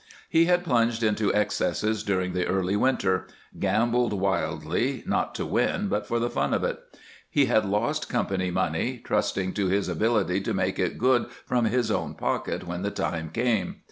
[0.31, 3.27] He had plunged into excesses during the early winter;
[3.59, 6.79] gambled wildly, not to win, but for the fun of it.
[7.29, 11.91] He had lost company money, trusting to his ability to make it good from his
[11.91, 13.75] own pocket when the time came.